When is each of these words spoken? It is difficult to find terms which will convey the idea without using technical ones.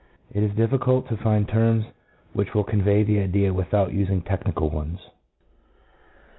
It 0.33 0.41
is 0.41 0.55
difficult 0.55 1.07
to 1.09 1.17
find 1.17 1.47
terms 1.47 1.85
which 2.33 2.55
will 2.55 2.63
convey 2.63 3.03
the 3.03 3.19
idea 3.19 3.53
without 3.53 3.93
using 3.93 4.23
technical 4.23 4.67
ones. 4.71 4.97